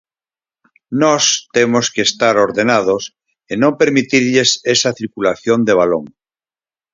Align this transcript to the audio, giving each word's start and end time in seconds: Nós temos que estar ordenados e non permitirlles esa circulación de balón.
Nós 1.03 1.23
temos 1.55 1.85
que 1.93 2.01
estar 2.09 2.35
ordenados 2.47 3.03
e 3.51 3.53
non 3.61 3.77
permitirlles 3.81 4.49
esa 4.73 4.95
circulación 4.99 5.59
de 5.67 5.73
balón. 5.79 6.05